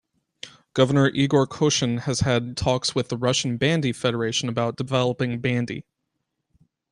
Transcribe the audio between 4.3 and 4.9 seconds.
about